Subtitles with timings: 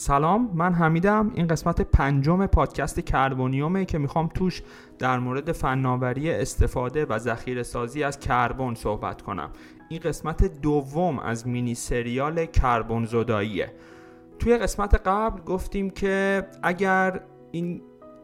[0.00, 1.30] سلام من حمیدم.
[1.34, 4.62] این قسمت پنجم پادکست کربونیومه که می‌خوام توش
[4.98, 9.50] در مورد فناوری استفاده و ذخیره سازی از کربن صحبت کنم.
[9.88, 13.72] این قسمت دوم از مینی سریال کربن زداییه.
[14.38, 17.20] توی قسمت قبل گفتیم که اگر
[17.52, 17.82] این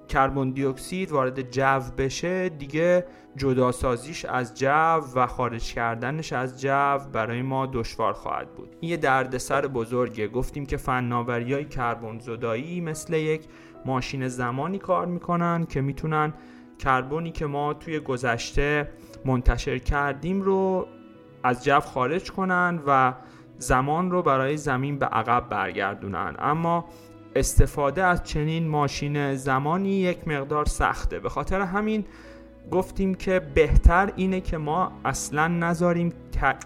[0.09, 3.07] کربن دی اکسید وارد جو بشه دیگه
[3.37, 8.77] جداسازیش از جو و خارج کردنش از جو برای ما دشوار خواهد بود.
[8.81, 10.29] این یه دردسر بزرگه.
[10.29, 13.45] گفتیم که فناوری های کربن زدایی مثل یک
[13.85, 16.35] ماشین زمانی کار می‌کنن که می‌تونن
[16.79, 18.93] کربنی که ما توی گذشته
[19.25, 20.87] منتشر کردیم رو
[21.43, 23.13] از جو خارج کنن و
[23.59, 26.37] زمان رو برای زمین به عقب برگردونن.
[26.39, 26.85] اما
[27.39, 31.21] استفاده از چنین ماشین زمانی یک مقدار سخته.
[31.21, 32.05] به خاطر همین
[32.71, 36.13] گفتیم که بهتر اینه که ما اصلا نذاریم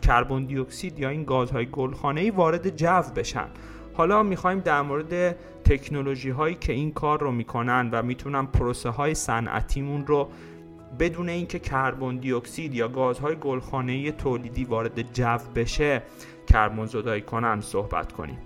[0.02, 3.46] کربن دی اکسید یا این گازهای گلخانه ای وارد جو بشن.
[3.94, 9.14] حالا می‌خوایم در مورد تکنولوژی هایی که این کار رو می‌کنن و می‌تونن پروسه های
[9.14, 10.28] صنعتیمون رو
[10.98, 16.02] بدون اینکه کربن دی اکسید یا گازهای گلخانه تولیدی وارد جو بشه
[16.46, 18.38] کربن زدایی کنن صحبت کنیم.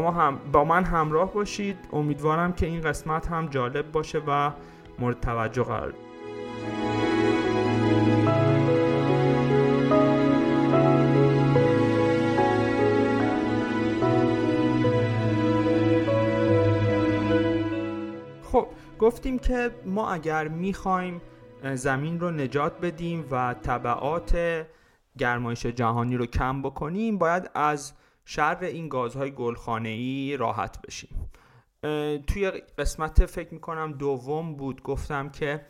[0.00, 1.76] ما هم با من همراه باشید.
[1.92, 4.50] امیدوارم که این قسمت هم جالب باشه و
[4.98, 5.94] مورد توجه قرار
[18.42, 18.66] خب
[18.98, 21.20] گفتیم که ما اگر می‌خوایم
[21.74, 24.38] زمین رو نجات بدیم و طبعات
[25.18, 27.92] گرمایش جهانی رو کم بکنیم باید از
[28.24, 31.30] شر این گازهای گلخانه‌ای راحت بشیم.
[32.26, 35.66] توی قسمت فکر می‌کنم دوم بود گفتم که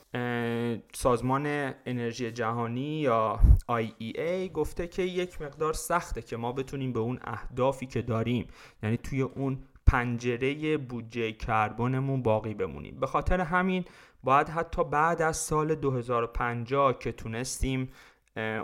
[0.94, 7.18] سازمان انرژی جهانی یا IEA گفته که یک مقدار سخته که ما بتونیم به اون
[7.24, 8.48] اهدافی که داریم
[8.82, 13.00] یعنی توی اون پنجره بودجه کربنمون باقی بمونیم.
[13.00, 13.84] به خاطر همین
[14.22, 17.88] باید حتی بعد از سال 2050 که تونستیم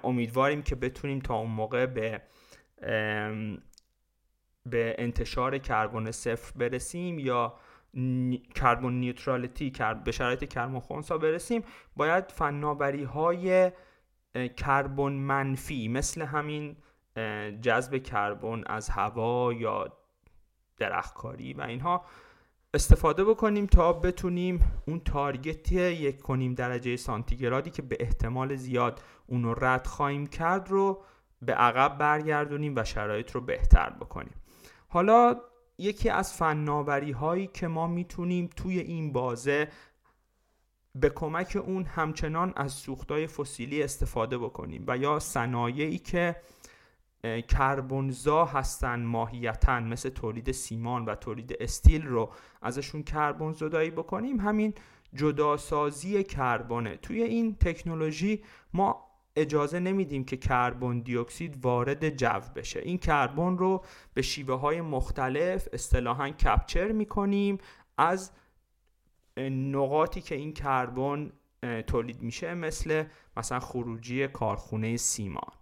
[0.02, 2.22] امیدواریم که بتونیم تا اون موقع به
[4.66, 7.54] به انتشار کربن صفر برسیم یا
[8.54, 9.72] کربن نیوترالیتی
[10.04, 11.62] به شرایط کربن خونسا برسیم
[11.96, 13.72] باید فناوری های
[14.56, 16.76] کربن منفی مثل همین
[17.62, 19.92] جذب کربن از هوا یا
[20.78, 22.04] درختکاری و اینها
[22.74, 29.54] استفاده بکنیم تا بتونیم اون تارگت یک کنیم درجه سانتیگرادی که به احتمال زیاد اون
[29.60, 31.02] رد خواهیم کرد رو
[31.42, 34.39] به عقب برگردونیم و شرایط رو بهتر بکنیم.
[34.92, 35.40] حالا
[35.78, 39.68] یکی از فناوری هایی که ما می‌تونیم توی این بازه
[40.94, 46.36] به کمک اون همچنان از سوختای فسیلی استفاده بکنیم و یا صنایعی که
[47.48, 52.30] کربنزا هستن ماهیتا مثل تولید سیمان و تولید استیل رو
[52.62, 54.74] ازشون کربن زدایی بکنیم همین
[55.14, 62.80] جداسازی کربونه توی این تکنولوژی ما اجازه نمیدیم که کربن دی اکسید وارد جو بشه.
[62.80, 67.58] این کربن رو به شیوه های مختلف اصطلاحا کپچر می‌کنیم.
[67.98, 68.30] از
[69.50, 71.32] نقاطی که این کربن
[71.86, 73.04] تولید میشه مثل
[73.36, 75.52] مثلا خروجی کارخونه سیمان.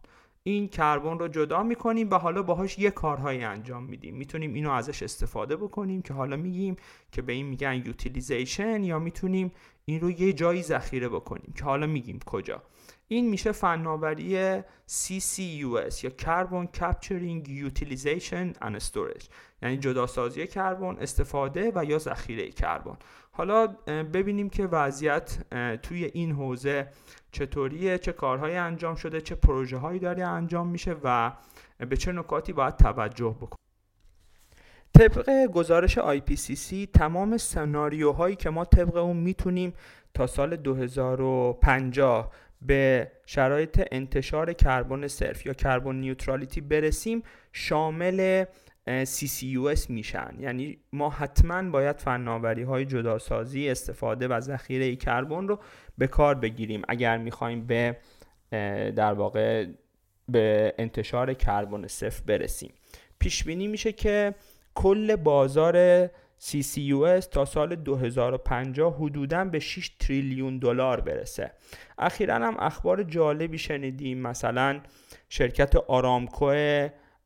[0.42, 4.16] این کربن رو جدا می‌کنیم و حالا باهاش یه کارهایی انجام میدیم.
[4.16, 6.76] می‌تونیم اینو ازش استفاده بکنیم که حالا میگیم
[7.12, 9.52] که به این میگن یوتیلیزیشن یا می‌تونیم
[9.84, 12.62] این رو یه جایی ذخیره بکنیم که حالا میگیم کجا.
[13.08, 19.24] این میشه فناوری CCUS یا Carbon Capturing Utilization and Storage.
[19.62, 22.96] یعنی جداسازی کربن استفاده و یا ذخیره کربن.
[23.30, 25.38] حالا ببینیم که وضعیت
[25.82, 26.88] توی این حوزه
[27.32, 31.32] چطوریه چه کارهایی انجام شده چه پروژه هایی داره انجام میشه و
[31.78, 33.58] به چه نکاتی باید توجه بکنیم.
[34.98, 39.74] طبق گزارش IPCC تمام سناریوهایی که ما طبق اون می‌تونیم
[40.14, 42.32] تا سال 2050
[42.62, 47.22] به شرایط انتشار کربن صرف یا کربن نیوترالیتی برسیم
[47.52, 48.44] شامل
[48.88, 50.36] CCUS میشن.
[50.40, 55.58] یعنی ما حتما باید فناوری های جداسازی استفاده و ذخیره کربن رو
[55.98, 56.82] به کار بگیریم.
[56.88, 57.96] اگر می‌خوایم به
[58.96, 59.66] در واقع
[60.28, 62.72] به انتشار کربن صفر برسیم.
[63.18, 64.34] پیش بینی میشه که
[64.74, 66.08] کل بازار
[66.40, 71.52] CCUS تا سال 2050 حدودا به 6 تریلیون دلار برسه.
[71.98, 74.18] اخیرا هم اخبار جالبی شنیدیم.
[74.18, 74.80] مثلا
[75.28, 76.52] شرکت آرامکو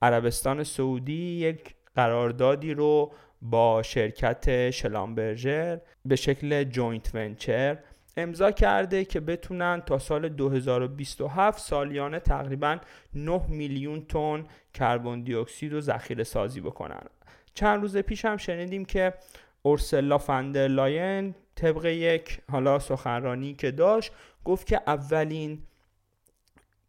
[0.03, 3.13] عربستان سعودی یک قراردادی رو
[3.43, 7.79] با شرکت Schlumberger به شکل joint venture
[8.17, 12.79] امضا کرده که بتونن تا سال 2027 سالیانه تقریبا
[13.15, 14.45] 9 میلیون تن
[14.75, 17.03] کربن دی اکسید رو ذخیره سازی بکنن.
[17.55, 19.15] چند روز پیش هم شنیدیم که
[19.63, 24.13] اورسلا فندرلاین طبق یک حالا سخنرانی که داشت
[24.45, 25.63] گفت که اولین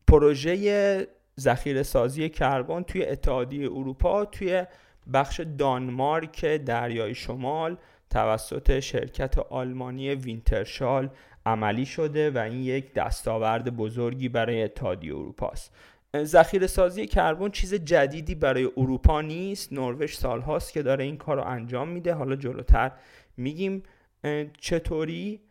[0.08, 1.08] پروژه
[1.40, 4.66] ذخیره سازی کربن توی اتحادیه اروپا توی
[5.14, 7.78] بخش دانمارک دریای شمال
[8.10, 11.10] توسط شرکت آلمانی وینترشال
[11.46, 15.72] عملی شده و این یک دستاورد بزرگی برای اتحادیه اروپا است
[16.18, 19.74] ذخیره سازی کربن چیز جدیدی برای اروپا نیست.
[19.74, 22.14] نروژ سالهاست که داره این کار رو انجام میده.
[22.14, 22.92] حالا جلوتر
[23.38, 23.84] میگیم
[24.60, 25.42] چطوری؟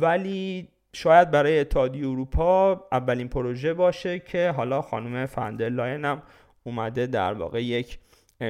[0.00, 6.22] ولی شاید برای اتحادیه اروپا اولین پروژه باشه که حالا خانم فندرلاین هم
[6.64, 7.98] اومده در واقع یک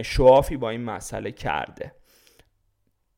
[0.05, 1.93] show off ی با این مسئله کرده.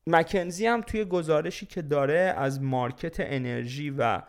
[0.07, 4.21] مکینزی هم توی گزارشی که داره از market انرژی و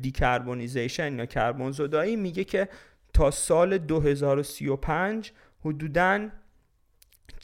[0.00, 2.68] decarbonization یا کربن زدایی میگه که
[3.14, 5.32] تا سال 2035
[5.64, 6.28] حدوداً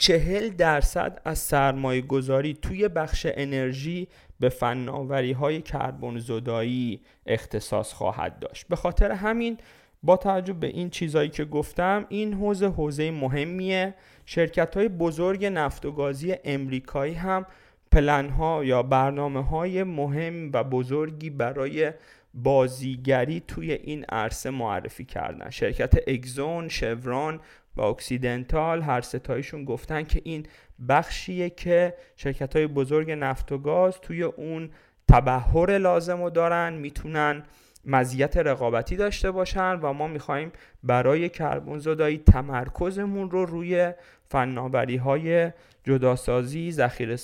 [0.01, 4.09] چهل درصد از سرمایه گذاری توی بخش انرژی
[4.41, 8.69] به فناوری های کربن زدایی اختصاص خواهد داشت.
[8.69, 9.59] به خاطر همین
[10.03, 13.95] با توجه به این چیزهایی که گفتم این حوزه حوزه مهمیه.
[14.27, 17.47] شرکت های بزرگ نفت و گازی امریکایی هم
[17.93, 21.93] پلن ها یا برنامه های مهم و بزرگی برای
[22.35, 25.51] بازیگری توی این عرصه معرفی کردن.
[25.51, 27.41] شرکت اگزون، شوران
[27.77, 30.47] و اکسیدنتال هر ستایشون گفتن که این
[30.89, 34.71] بخشیه که شرکت های بزرگ نفت و گاز توی اون
[35.09, 37.43] تبهر لازم رو دارن می‌تونن
[37.85, 43.93] مزیت رقابتی داشته باشن و ما می‌خوایم برای کربن زدایی تمرکزمون رو روی
[44.29, 45.51] فناوری های
[45.85, 47.17] جداسازی، ذخیره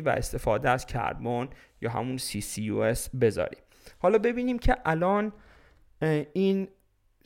[0.00, 1.48] و استفاده از کربن
[1.80, 3.63] یا همون CCUS بذاریم.
[4.04, 5.32] حالا ببینیم که الان
[6.32, 6.68] این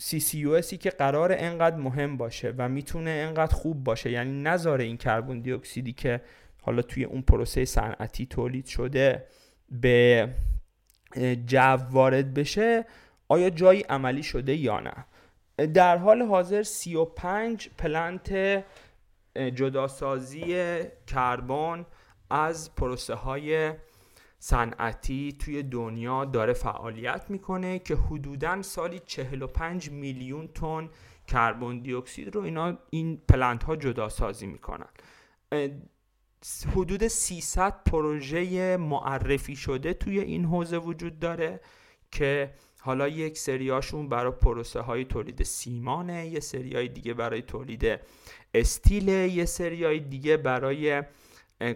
[0.01, 5.41] CCUSی که قرار انقدر مهم باشه و می‌تونه انقدر خوب باشه یعنی نذاره این کربن
[5.41, 6.21] دی اکسیدی که
[6.63, 9.25] حالا توی اون پروسه صنعتی تولید شده
[9.71, 10.29] به
[11.47, 12.85] جو وارد بشه
[13.29, 15.05] آیا جایی عملی شده یا نه؟
[15.67, 18.65] در حال حاضر 35 پلنت
[19.35, 20.57] جداسازی
[21.07, 21.87] کربن
[22.31, 23.73] از پروسه های
[24.39, 30.91] صنعتی توی دنیا داره فعالیت می‌کنه که حدودا سالی 45 میلیون تن
[31.27, 34.89] کربن دی اکسید رو اینا این پلنت ها جدا سازی می‌کنن
[36.75, 41.61] حدود 300 پروژه معرفی شده توی این حوزه وجود داره
[42.11, 48.01] که حالا یک سریاشون برای پروسه های تولید سیمانه یه سریای دیگه برای تولید
[48.55, 51.03] استیل یه سریای دیگه برای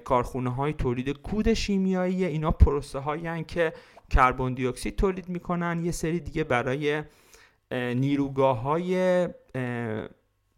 [0.04, 3.72] کارخونه های تولید کود شیمیایی اینا پروسه هایی که
[4.10, 5.84] کربن دی اکسید تولید می‌کنن.
[5.84, 7.02] یه سری دیگه برای
[7.72, 9.28] نیروگاه های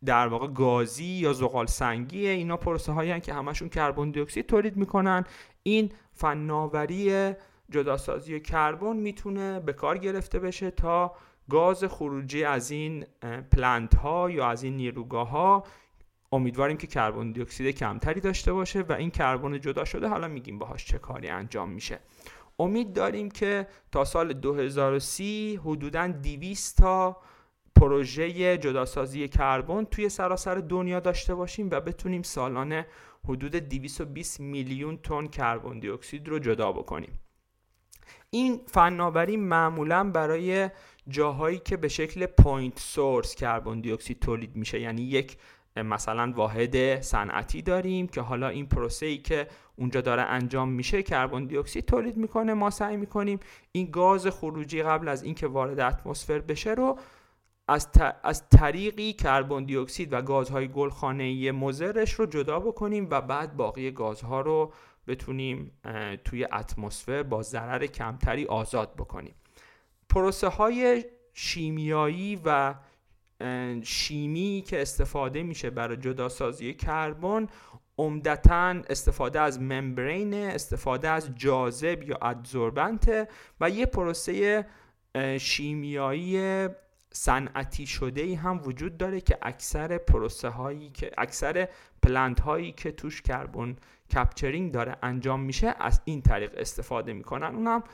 [0.05, 4.77] در واقع گازی یا زغال سنگی اینا پروسه هایی که همشون کربن دی اکسید تولید
[4.77, 5.25] می‌کنن.
[5.63, 7.33] این فناوری
[7.71, 11.15] جداسازی کربن می‌تونه به کار گرفته بشه تا
[11.51, 13.07] گاز خروجی از این
[13.53, 15.65] پلنت ها یا از این نیروگاه ها
[16.35, 20.09] امیدواریم که کربن دی اکسید کمتری داشته باشه و این کربن جدا شده.
[20.09, 21.99] حالا میگیم باهاش چه کاری انجام میشه.
[22.59, 27.17] امید داریم که تا سال 2030 حدودا 200 تا
[27.77, 32.87] پروژه جداسازی کربن توی سراسر دنیا داشته باشیم و بتونیم سالانه
[33.29, 37.21] حدود 220 میلیون تن کربن دی اکسید رو جدا بکنیم.
[38.31, 40.71] این فناوری معمولا برای
[41.09, 44.81] جاهایی که به شکل point source کربن دی اکسید تولید میشه.
[44.81, 45.37] یعنی یک
[45.77, 51.45] مثلا واحد صنعتی داریم که حالا این پروسه ای که اونجا داره انجام میشه کربن
[51.45, 53.41] دی اکسید تولید می‌کنه ما سعی می‌کنیم
[53.73, 56.99] این گاز خروجی قبل از اینکه وارد اتمسفر بشه رو
[57.69, 57.89] از,
[58.23, 63.91] از طریقی کربن دی اکسید و گازهای گلخانه‌ای مضرش رو جدا بکنیم و بعد باقی
[63.91, 64.73] گازها رو
[65.07, 65.71] بتونیم
[66.25, 69.35] توی اتمسفر با ضرر کمتری آزاد بکنیم.
[70.09, 72.75] پروسه های شیمیایی و
[73.83, 77.47] شیمی که استفاده میشه برای جداسازی کربن
[77.99, 83.29] عمدتا استفاده از membrane استفاده از جاذب یا adsorbent
[83.61, 84.67] و یه پروسه
[85.39, 86.69] شیمیایی
[87.13, 91.69] صنعتی شده ای هم وجود داره که اکثر پروسه هایی که اکثر
[92.03, 93.77] plant هایی که توش carbon
[94.15, 97.55] capturing داره انجام میشه از این طریق استفاده می‌کنن.
[97.55, 97.85] اونم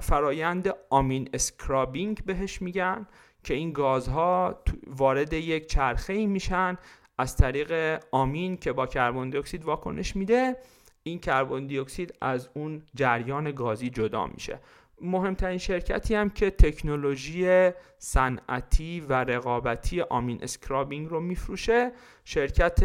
[0.00, 3.06] فرایند amine scrubbing بهش میگن.
[3.44, 6.78] که این گازها وارد یک چرخه ای میشن
[7.18, 10.56] از طریق آمین که با کربن دی اکسید واکنش میده
[11.02, 14.60] این کربن دی اکسید از اون جریان گازی جدا میشه.
[15.00, 21.92] مهمترین شرکتی هم که تکنولوژی صنعتی و رقابتی amine scrubbing رو میفروشه
[22.24, 22.80] شرکت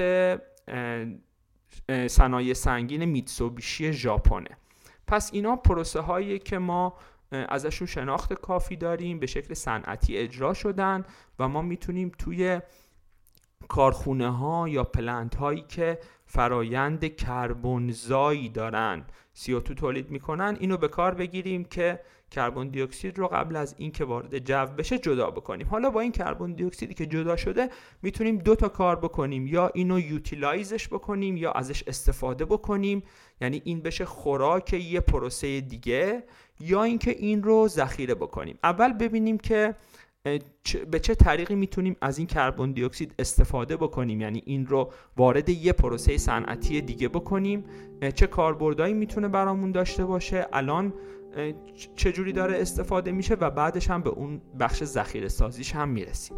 [2.08, 4.58] صنایع سنگین میتسوبیشی ژاپنه.
[5.08, 6.94] پس اینا پروسه هایی که ما
[7.32, 11.04] ازشون شناخت کافی داریم به شکل صنعتی اجرا شدن
[11.40, 12.60] و ما می‌تونیم توی
[13.68, 19.06] کارخونه ها یا plant هایی که فرایند کربنزایی دارن
[19.36, 22.00] CO2 تولید می‌کنن اینو به کار بگیریم که
[22.32, 25.68] کربن دی اکسید رو قبل از اینکه وارد جو بشه جدا بکنیم.
[25.68, 27.70] حالا با این کربن دی اکسیدی که جدا شده
[28.02, 29.48] می‌تونیم دو تا کار بکنیم.
[29.48, 33.04] یا اینو utilize ش بکنیم یا ازش استفاده بکنیم.
[33.42, 36.24] یعنی این بشه خوراک یه پروسه دیگه.
[36.60, 38.60] یا اینکه این رو ذخیره بکنیم.
[38.64, 39.76] اول ببینیم که
[40.92, 44.22] به چه طریقی می‌تونیم از این کربن دی اکسید استفاده بکنیم.
[44.22, 47.64] یعنی این رو وارد یه پروسه صنعتی دیگه بکنیم.
[48.16, 50.48] چه کاربردهایی می‌تونه برامون داشته باشه.
[50.54, 50.94] الان
[51.96, 56.38] چجوری داره استفاده میشه و بعدش هم به اون بخش ذخیره سازیش هم می‌رسیم.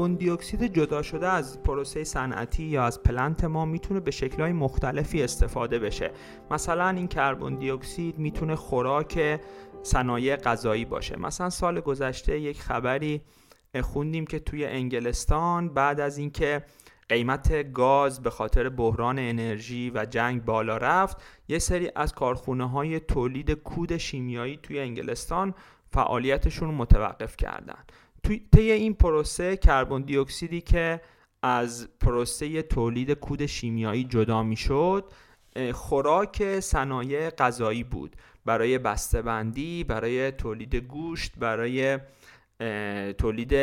[0.00, 4.52] کربن دی اکسید جدا شده از پروسه صنعتی یا از پلنت ما می‌تونه به شکلهای
[4.52, 6.10] مختلفی استفاده بشه.
[6.50, 9.40] مثلا این کربن دی اکسید می‌تونه خوراک
[9.82, 11.18] صنایع غذایی باشه.
[11.18, 13.22] مثلا سال گذشته یک خبری
[13.82, 16.62] خوندیم که توی انگلستان بعد از اینکه
[17.08, 21.16] قیمت گاز به خاطر بحران انرژی و جنگ بالا رفت
[21.48, 25.54] یه سری از کارخونه های تولید کود شیمیایی توی انگلستان
[25.92, 27.84] فعالیتشون متوقف کردن.
[28.52, 31.00] طی این پروسه کربن دی اکسیدی که
[31.42, 35.12] از پروسه تولید کود شیمیایی جدا می‌شد
[35.72, 38.16] خوراک صنایع غذایی بود.
[38.44, 41.98] برای بسته‌بندی برای تولید گوشت برای
[43.18, 43.54] تولید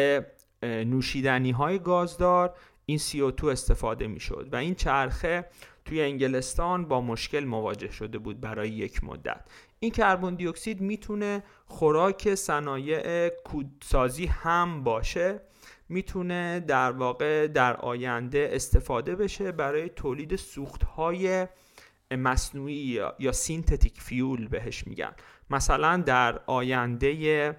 [0.64, 2.54] نوشیدنی های گازدار
[2.86, 5.46] این CO2 استفاده می‌شد و این چرخه
[5.86, 9.46] توی انگلستان با مشکل مواجه شده بود برای یک مدت.
[9.80, 15.42] این کربن دی اکسید می‌تونه خوراک صنایع کودسازی هم باشه
[15.90, 21.48] می‌تونه در واقع در آینده استفاده بشه برای تولید سوختهای
[22.12, 25.12] مصنوعی یا synthetic fuel بهش میگن.
[25.50, 27.56] مثلا در آینده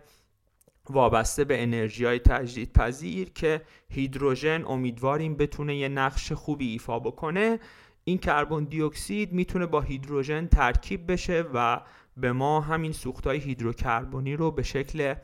[0.91, 7.61] وابسته به انرژی های تجدید پذیر که هیدروژن امیدواریم بتونه یه نقش خوبی ایفا بکنه
[8.05, 11.81] این کربن دی اکسید می‌تونه با هیدروژن ترکیب بشه و
[12.21, 15.15] به ما همین سوختهای هیدروکربنی رو به شکل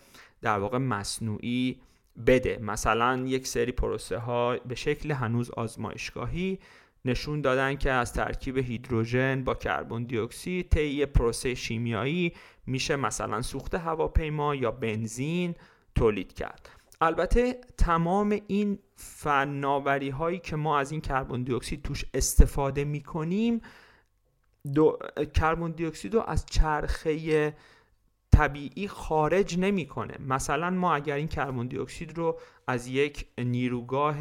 [0.42, 1.80] در واقع مصنوعی
[2.26, 2.58] بده.
[2.62, 6.58] مثلا یک سری پروسه ها به شکل هنوز آزمایشگاهی
[7.04, 12.32] نشون دادن که از ترکیب هیدروژن با کربن دی اکسید طی پروسه شیمیایی
[12.66, 15.54] میشه مثلا سوخت هواپیما یا بنزین
[15.94, 16.68] تولید کرد.
[17.00, 23.60] البته تمام این فناوری هایی که ما از این کربن دی اکسید توش استفاده می‌کنیم
[24.74, 24.98] دو...
[25.34, 27.56] کربن دی اکسید رو از چرخه
[28.32, 30.14] طبیعی خارج نمی‌کنه.
[30.20, 34.16] مثلا ما اگر این کربن دی اکسید رو از یک نیروگاه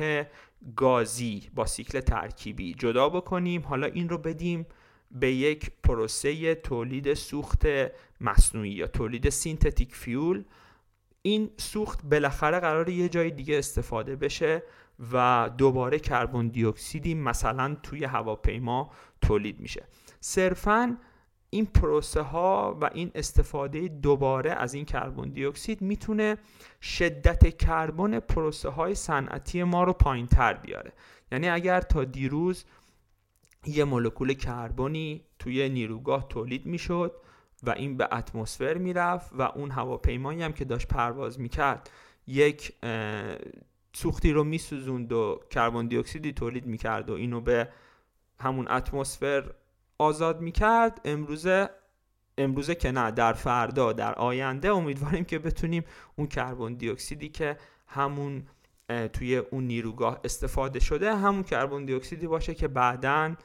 [0.75, 4.65] گازی با سیکل ترکیبی جدا بکنیم حالا این رو بدیم
[5.12, 7.65] به یک پروسه تولید سوخت
[8.21, 10.43] مصنوعی یا تولید synthetic fuel.
[11.21, 14.63] این سوخت بالاخره قرار یه جای دیگه استفاده بشه
[15.13, 19.83] و دوباره کربن دی اکسیدی مثلا توی هواپیما تولید میشه.
[20.25, 20.97] صرفا
[21.49, 26.37] این پروسه ها و این استفاده دوباره از این کربن دی اکسید می‌تونه
[26.81, 30.93] شدت کربن پروسه های صنعتی ما رو پایین تر بیاره.
[31.31, 32.65] یعنی اگر تا دیروز
[33.65, 37.15] یه مولکول کربنی توی نیروگاه تولید می‌شد
[37.63, 41.89] و این به اتمسفر می‌رفت و اون هواپیمایی هم که داشت پرواز می‌کرد
[42.27, 42.73] یک
[43.93, 47.69] سوختی رو میسوزوند و کربن دی اکسیدی تولید می‌کرد و اینو به
[48.39, 49.53] همون اتمسفر
[49.97, 51.69] آزاد می‌کرد امروزه
[52.38, 55.83] امروزه که نه در فردا در آینده امیدواریم که بتونیم
[56.15, 57.57] اون کربن دی اکسیدی که
[57.88, 58.47] همون
[59.13, 63.35] توی اون نیروگاه استفاده شده همون کربن دی اکسیدی باشه که بعدا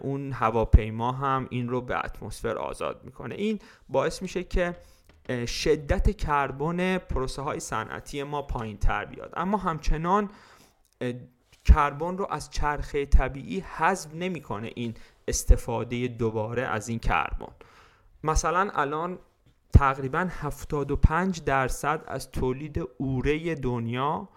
[0.00, 3.34] اون هواپیما هم این رو به اتمسفر آزاد می‌کنه.
[3.34, 4.76] این باعث میشه که
[5.46, 9.32] شدت کربن پروسه های صنعتی ما پایین تر بیاد.
[9.36, 10.30] اما همچنان
[11.64, 14.94] کربن رو از چرخه طبیعی حذف نمی‌کنه این
[15.28, 17.52] استفاده دوباره از این کربن
[18.24, 19.18] مثلا الان
[19.72, 24.28] تقریبا 75 درصد از تولید اوره دنیا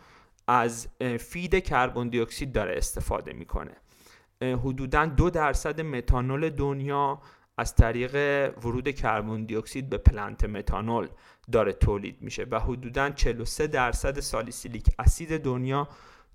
[0.48, 0.88] از
[1.20, 3.72] feed کربن دی اکسید داره استفاده می‌کنه.
[4.42, 7.22] حدودا دو درصد متانول دنیا
[7.58, 8.16] از طریق
[8.58, 11.08] ورود کربن دی اکسید به plant متانول
[11.52, 15.88] داره تولید میشه و حدودا 43 درصد سالیسیلیک اسید دنیا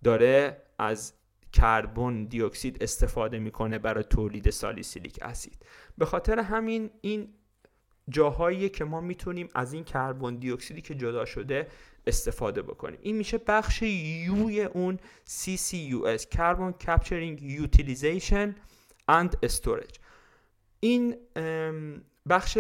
[0.05, 1.13] داره از
[1.59, 5.67] کربن دی اکسید استفاده می‌کنه برای تولید سالیسیلیک اسید.
[5.99, 7.29] به خاطر همین این
[8.09, 11.67] جاهایی که ما می‌تونیم از این کربن دی اکسیدی که جدا شده
[12.07, 12.99] استفاده بکنیم.
[13.03, 18.49] این میشه بخش U ی اون CCUS Carbon Capturing Utilization
[19.11, 19.99] and Storage.
[20.81, 21.17] این
[22.29, 22.59] بخش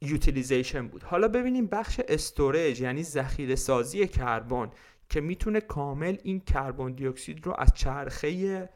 [0.00, 1.02] utilization بود.
[1.02, 4.70] حالا ببینیم بخش storage یعنی ذخیره سازی کربن
[5.12, 8.68] که می‌تونه کامل این کربن دی اکسید رو از چرخه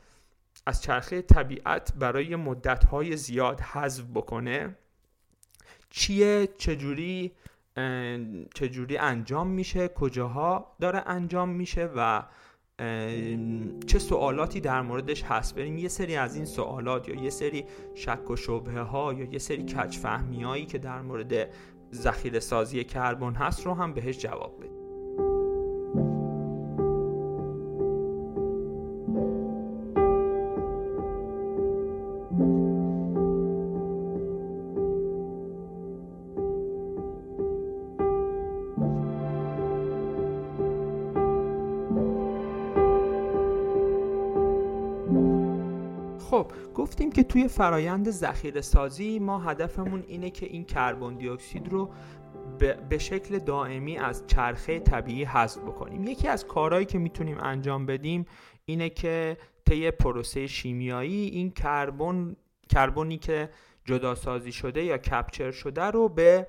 [0.67, 4.77] از چرخه طبیعت برای مدت‌های زیاد حذف بکنه.
[5.91, 7.33] چیه؟ چجوری
[8.55, 12.23] چجوری انجام میشه؟ کجاها داره انجام میشه؟ و
[13.87, 17.65] چه سوالاتی در موردش هست؟ بریم یه سری از این سوالات یا یه سری
[17.95, 21.49] شک و شبهه ها یا یه سری کج فهمی هایی که در مورد
[21.95, 24.86] ذخیره سازی کربن هست رو هم بهش جواب بدیم.
[46.75, 51.91] گفتیم که توی فرایند ذخیره سازی ما هدفمون اینه که این کربن دی اکسید رو
[52.89, 56.05] به شکل دائمی از چرخه طبیعی حذف بکنیم.
[56.05, 58.27] یکی از کارهایی که می‌تونیم انجام بدیم
[58.65, 62.37] اینه که طی پروسه شیمیایی این کربن
[62.69, 63.51] کربنی که
[63.85, 66.47] جدا سازی شده یا کپچر شده رو به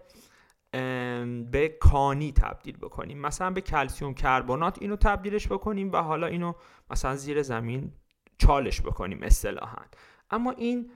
[1.51, 3.19] به کانی تبدیل بکنیم.
[3.19, 6.53] مثلا به کلسیوم کربنات اینو تبدیلش بکنیم و حالا اینو
[6.91, 7.91] مثلا زیر زمین
[8.37, 9.81] چالش بکنیم اصطلاحا.
[10.29, 10.91] اما این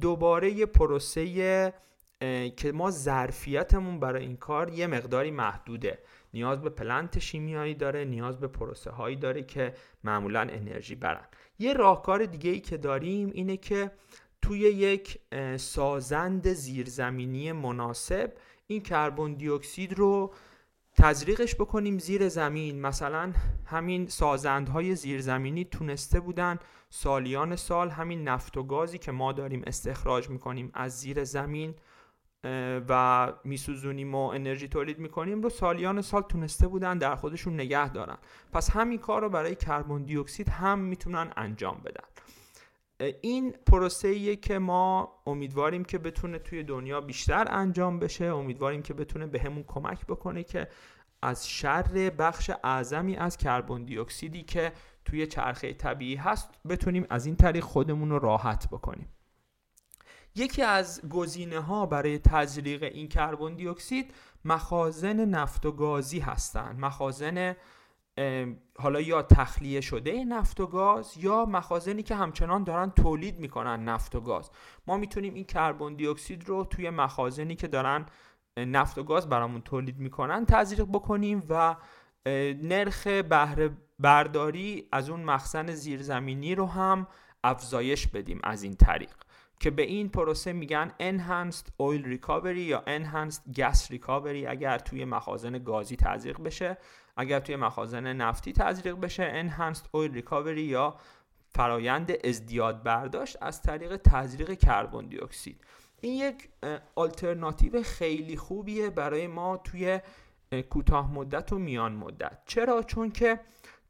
[0.00, 1.74] دوباره یه پروسه
[2.56, 5.98] که ما ظرفیتمون برای این کار یه مقداری محدوده.
[6.34, 11.26] نیاز به پلنت شیمیایی داره نیاز به پروسه هایی داره که معمولا انرژی برن.
[11.58, 13.90] یه راهکار دیگه ای که داریم اینه که
[14.42, 15.18] توی یک
[15.56, 18.32] سازند زیرزمینی مناسب
[18.66, 20.34] این کربن دی اکسید رو
[20.98, 22.80] تزریقش بکنیم زیر زمین.
[22.80, 23.32] مثلا
[23.66, 26.58] همین سازندهای زیرزمینی تونسته بودن
[26.90, 31.74] سالیان سال همین نفت و گازی که ما داریم استخراج می‌کنیم از زیر زمین
[32.88, 38.18] و میسوزونیم و انرژی تولید می‌کنیم رو سالیان سال تونسته بودن در خودشون نگه دارن.
[38.52, 42.04] پس همین کار رو برای کربن دی اکسید هم می‌تونن انجام بدن.
[43.00, 48.24] این پروسه که ما امیدواریم که بتونه توی دنیا بیشتر انجام بشه.
[48.24, 50.68] امیدواریم که بتونه به کمک بکنه که
[51.22, 54.72] از شر بخش اعظمی از کربن دی اکسیدی که
[55.04, 59.08] توی چرخه طبیعی هست بتونیم از این طریق خودمون رو راحت بکنیم.
[60.34, 66.78] یکی از گزینه ها برای تزریق این کربن دی اکسید مخازن نفت و گازی هستند
[66.80, 67.56] مخازن
[68.78, 74.14] حالا یا تخلیه شده نفت و گاز یا مخازنی که همچنان دارن تولید می‌کنن نفت
[74.14, 74.50] و گاز.
[74.86, 78.06] ما می‌تونیم این کربن دی اکسید رو توی مخازنی که دارن
[78.56, 81.76] نفت و گاز برامون تولید می‌کنن تزریق بکنیم و
[82.62, 87.06] نرخ بهره برداری از اون مخزن زیرزمینی رو هم
[87.44, 89.14] افزایش بدیم از این طریق.
[89.60, 95.58] که به این پروسه میگن Enhanced Oil Recovery یا Enhanced Gas Recovery اگر توی مخازن
[95.58, 96.78] گازی تزریق بشه.
[97.18, 100.96] اگر توی مخازن نفتی تزریق بشه Enhanced Oil Recovery یا
[101.48, 105.64] فرایند ازدیاد برداشت از طریق تزریق کربن دی اکسید
[106.00, 106.48] این یک
[106.94, 110.00] آلترناتیو خیلی خوبیه برای ما توی
[110.70, 112.38] کوتاه مدت و میان مدت.
[112.46, 113.40] چرا؟ چون که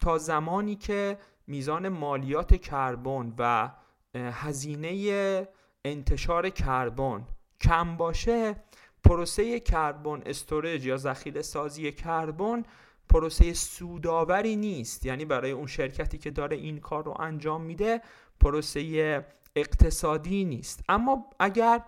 [0.00, 3.70] تا زمانی که میزان مالیات کربن و
[4.14, 5.48] هزینه
[5.84, 7.26] انتشار کربن
[7.60, 8.56] کم باشه
[9.04, 12.62] پروسه کربن استوریج یا ذخیره سازی کربن
[13.08, 15.06] پروسه سوداوری نیست.
[15.06, 18.00] یعنی برای اون شرکتی که داره این کار رو انجام میده
[18.40, 19.24] پروسه
[19.56, 20.84] اقتصادی نیست.
[20.88, 21.82] اما اگر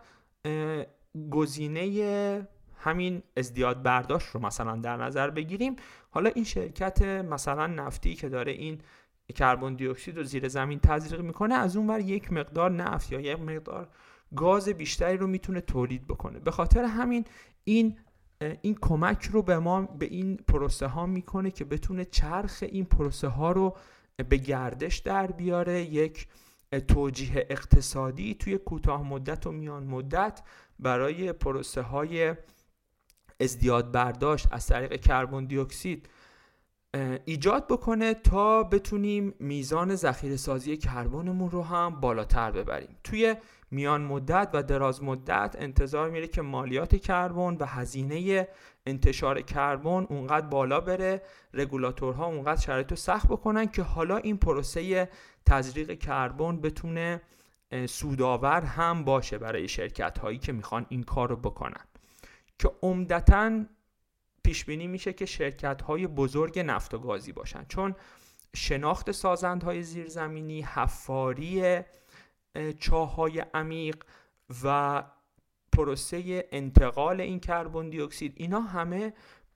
[1.31, 2.49] گزینه
[2.83, 5.77] همین ازدیاد برداشت رو مثلا در نظر بگیریم
[6.11, 8.79] حالا این شرکت مثلا نفتی که داره این
[9.35, 13.21] کربن دی اکسید رو زیر زمین تزریق می‌کنه از اون ور یک مقدار نفت یا
[13.21, 13.89] یک مقدار
[14.37, 16.39] گاز بیشتری رو می‌تونه تولید بکنه.
[16.39, 17.25] به خاطر همین
[17.65, 17.99] این
[18.63, 23.29] این کمک رو به ما به این پروسه ها می‌کنه که بتونه چرخ این پروسه
[23.29, 23.77] ها رو
[24.29, 26.29] به گردش در بیاره یک
[26.89, 30.43] توجیه اقتصادی توی کوتاه مدت و میان مدت
[30.79, 32.35] برای پروسه های
[33.41, 36.09] ازدیاد برداشت از طریق کربن دی اکسید
[37.25, 42.97] ایجاد بکنه تا بتونیم میزان ذخیره سازی کربنمون رو هم بالاتر ببریم.
[43.05, 43.37] توی
[43.71, 48.49] میان مدت و دراز مدت انتظار میره که مالیات کربن و هزینه
[48.87, 51.23] انتشار کربن اونقدر بالا بره.
[51.55, 55.09] رگولاتورها اونقدر شرایط رو سخت بکنن که حالا این پروسه
[55.47, 57.21] تزریق کربن بتونه
[57.87, 61.85] سودآور هم باشه برای شرکت هایی که می‌خوان این کار رو بکنن.
[62.59, 63.65] که عمدتا
[64.45, 67.65] پیش بینی میشه که شرکت های بزرگ نفت و گازی باشن.
[67.69, 67.95] چون
[68.57, 71.81] شناخت سازندهای زیرزمینی حفاری
[72.79, 74.05] چاهای عمیق
[74.65, 75.03] و
[75.73, 79.13] پروسه انتقال این کربن دی اکسید اینا همه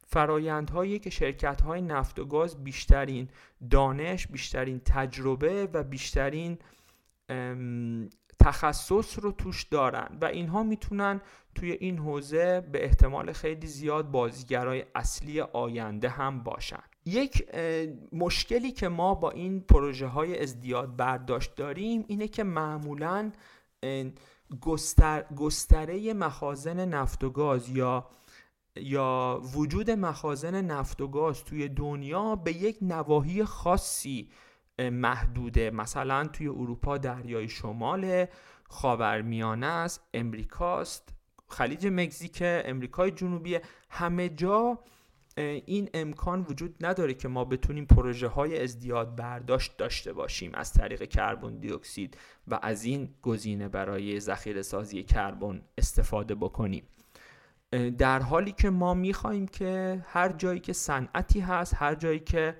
[0.06, 3.28] فرایندهایی که شرکت های نفت و گاز بیشترین
[3.70, 6.58] دانش بیشترین تجربه و بیشترین
[8.40, 11.20] تخصص رو توش دارن و اینها می‌تونن
[11.54, 16.82] توی این حوزه به احتمال خیلی زیاد بازیگرای اصلی آینده هم باشن.
[17.06, 17.54] یک
[18.12, 23.32] مشکلی که ما با این پروژه های ازدیاد برداشت داریم اینه که معمولا
[24.60, 28.10] گستر، گستره مخازن نفت و گاز یا
[28.76, 34.30] یا وجود مخازن نفت و گاز توی دنیا به یک نواحی خاصی
[34.78, 35.70] محدوده.
[35.70, 38.26] مثلا توی اروپا دریای شمال
[38.68, 41.08] خاورمیانه است امریکاست
[41.48, 43.58] خلیج مکزیک امریکای جنوبی.
[43.90, 44.78] همه جا
[45.36, 51.02] این امکان وجود نداره که ما بتونیم پروژه های ازدیاد برداشت داشته باشیم از طریق
[51.02, 52.16] کربن دی اکسید
[52.48, 56.84] و از این گزینه برای ذخیره سازی کربن استفاده بکنیم.
[57.98, 62.56] در حالی که ما می‌خواهیم که هر جایی که صنعتی هست هر جایی که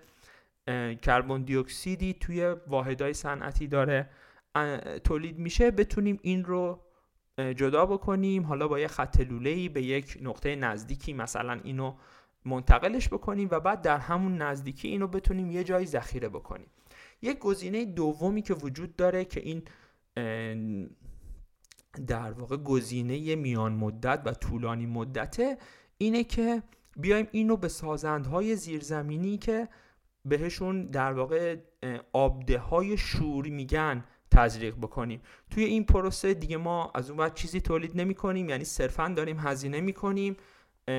[1.03, 4.11] کربن دی اکسیدی توی واحدهای صنعتی داره
[5.05, 6.81] تولید میشه بتونیم این رو
[7.39, 8.43] جدا بکنیم.
[8.43, 11.97] حالا با یه خط لوله‌ای به یک نقطه نزدیکی مثلا اینو
[12.45, 16.67] منتقلش بکنیم و بعد در همون نزدیکی اینو بتونیم یه جایی ذخیره بکنیم.
[17.23, 19.63] یک گزینه دومی که وجود داره که این
[22.07, 25.59] در واقع گزینه میان مدت و طولانی مدته
[25.99, 26.63] اینه که
[26.97, 29.69] بیایم اینو به سازندهای زیرزمینی که
[30.25, 31.57] بهشون در واقع
[32.13, 35.21] آبده های شور میگن تزریق بکنیم.
[35.51, 39.39] توی این پروسه دیگه ما از اون بعد چیزی تولید نمی کنیم یعنی صرفا داریم
[39.39, 40.37] هزینه می کنیم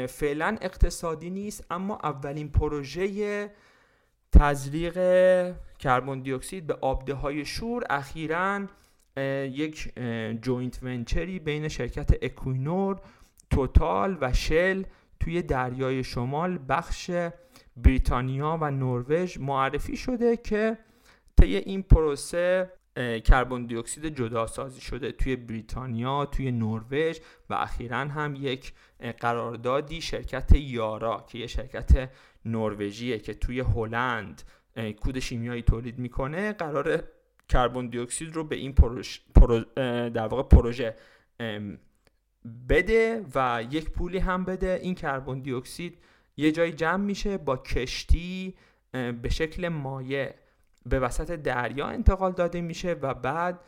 [0.08, 3.52] فعلا اقتصادی نیست اما اولین پروژه
[4.32, 4.94] تزریق
[5.80, 8.66] کربن دی اکسید به آبده های شور اخیرا
[9.52, 10.00] یک
[10.42, 13.02] joint venture ی بین شرکت اکوینور
[13.50, 14.84] توتال و شل
[15.20, 17.12] توی دریای شمال بخش
[17.78, 20.78] بریتانیا و نروژ معرفی شده که
[21.38, 22.72] طی این پروسه
[23.24, 27.20] کربن دی اکسید جدا سازی شده توی بریتانیا توی نروژ
[27.50, 28.74] و اخیرا هم یک
[29.20, 32.10] قراردادی شرکت یارا که یه شرکت
[32.46, 34.42] نروژیه که توی هلند
[35.02, 37.04] کود شیمیایی تولید می‌کنه قرار
[37.50, 39.20] کربن دی اکسید رو به این پروژه
[40.10, 40.96] در واقع پروژه
[42.70, 44.80] بده و یک پولی هم بده.
[44.84, 45.98] این کربن دی اکسید
[46.38, 48.56] یه جایی جمع میشه با کشتی
[48.92, 50.34] به شکل مایع
[50.86, 53.60] به وسط دریا انتقال داده میشه و بعد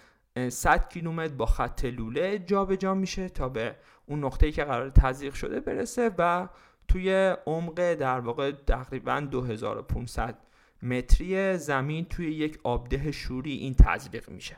[0.49, 5.33] 100 کیلومتر با خط لوله جابجا جا میشه تا به اون نقطه‌ای که قرار تزریق
[5.33, 6.47] شده برسه و
[6.87, 10.37] توی عمق در واقع تقریبا 2500
[10.81, 14.57] متری زمین توی یک آبده شوری این تزریق میشه.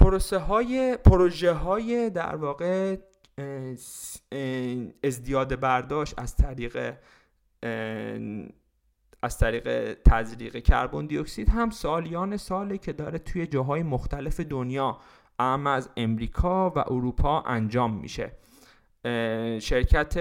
[0.00, 2.96] پروسه های پروژه های در واقع
[5.04, 6.94] ازدیاد برداشت از طریق
[9.22, 14.98] از طریق تزریق کربن دی اکسید هم سالیان ساله که داره توی جاهای مختلف دنیا
[15.38, 18.32] ام از امریکا و اروپا انجام میشه.
[19.60, 20.18] شرکت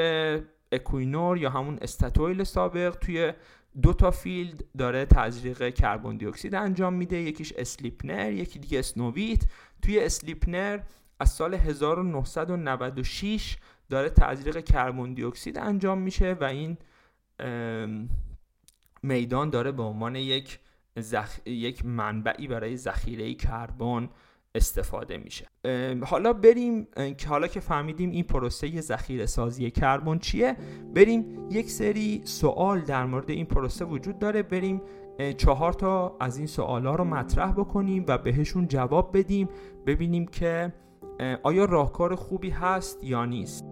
[0.71, 3.33] اکوینور یا همون استاتویل سابق توی
[3.81, 7.17] دو تا field داره تزریق کربن دی اکسید انجام میده.
[7.17, 9.43] یکیش اسلیپنر یکی دیگه اسنوویت.
[9.81, 10.79] توی اسلیپنر
[11.19, 13.57] از سال 1996
[13.89, 16.77] داره تزریق کربن دی اکسید انجام میشه و این
[19.03, 20.59] میدان داره به عنوان یک
[20.97, 21.47] زخ...
[21.47, 24.09] یک منبعی برای ذخیره کربن
[24.55, 25.47] استفاده میشه.
[26.05, 30.55] حالا بریم که حالا که فهمیدیم این پروسه ذخیره سازی کربن چیه
[30.95, 34.43] بریم یک سری سوال در مورد این پروسه وجود داره.
[34.43, 34.81] بریم
[35.37, 39.49] چهار تا از این سوالا رو مطرح بکنیم و بهشون جواب بدیم
[39.85, 40.73] ببینیم که
[41.43, 43.65] آیا راهکار خوبی هست یا نیست.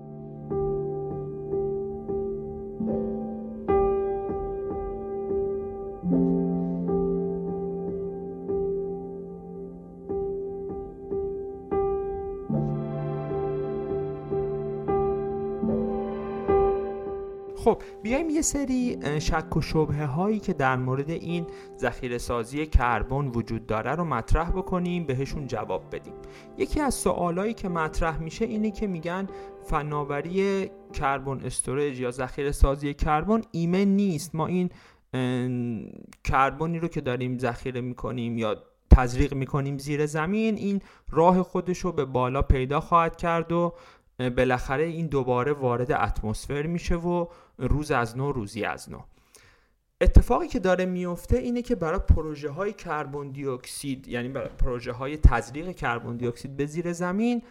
[18.37, 21.47] یه سری شک و شبهه هایی که در مورد این
[21.79, 26.13] ذخیره سازی کربن وجود داره رو مطرح بکنیم بهشون جواب بدیم.
[26.57, 29.27] یکی از سوالایی که مطرح میشه اینه که میگن
[29.65, 34.35] فناوری کربن استوریج یا ذخیره سازی کربن ایمن نیست.
[34.35, 34.69] ما این
[36.23, 38.55] کربنی رو که داریم ذخیره می‌کنیم یا
[38.91, 43.73] تزریق می‌کنیم زیر زمین این راه خودش رو به بالا پیدا خواهد کرد و
[44.19, 47.25] بالاخره این دوباره وارد اتمسفر میشه و
[47.57, 48.99] روز از نو روزی از نو.
[50.01, 54.91] اتفاقی که داره میفته اینه که برای پروژه های کربن دی اکسید یعنی برای پروژه
[54.91, 57.41] های تزریق کربن دی اکسید به زیر زمین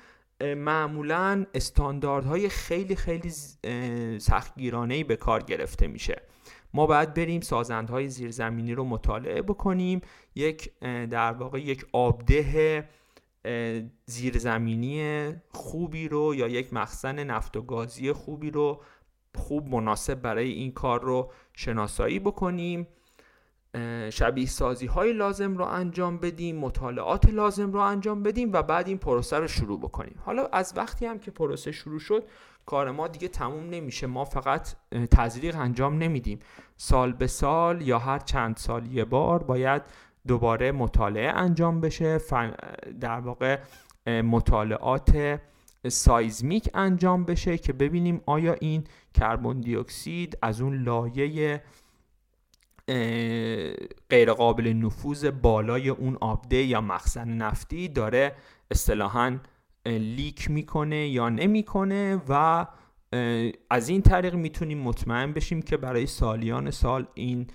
[0.41, 3.31] معمولا استانداردهای خیلی خیلی
[4.19, 6.23] سختگیرانه به کار گرفته میشه.
[6.75, 10.01] ما باید بریم سازندهای زیرزمینی رو مطالعه بکنیم.
[10.35, 10.79] یک
[11.11, 12.89] در واقع یک آبده
[14.07, 18.83] زیرزمینی خوبی رو یا یک مخزن نفت و گازی خوبی رو
[19.37, 22.87] خوب مناسب برای این کار رو شناسایی بکنیم.
[24.11, 28.99] شبیه سازی های لازم رو انجام بدیم مطالعات لازم رو انجام بدیم و بعد این
[28.99, 30.19] پروسه رو شروع بکنیم.
[30.25, 32.25] حالا از وقتی هم که پروسه شروع شد
[32.67, 34.07] کار ما دیگه تموم نمیشه.
[34.07, 34.69] ما فقط
[35.11, 36.39] تزریق انجام نمیدیم.
[36.77, 39.83] سال به سال یا هر چند سال یه بار باید
[40.27, 42.21] دوباره مطالعه انجام بشه
[43.01, 43.59] در واقع
[44.07, 45.41] مطالعات
[45.89, 51.63] seismic انجام بشه که ببینیم آیا این کربن دی اکسید از اون لایه
[54.11, 58.35] غیر قابل نفوذ بالای اون آبده یا مخزن نفتی داره
[58.71, 59.39] اصطلاحا
[59.87, 62.67] leak می‌کنه یا نمی‌کنه و
[63.71, 67.47] از این طریق می‌تونیم مطمئن بشیم که برای سالیان سال این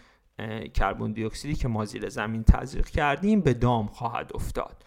[0.74, 4.84] کربن دی اکسیدی که ما زیر زمین تزریق کردیم به دام خواهد افتاد.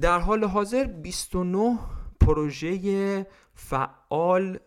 [0.00, 1.78] در حال حاضر 29
[2.20, 4.58] پروژه فعال